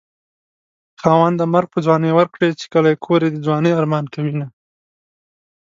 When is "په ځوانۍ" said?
1.73-2.11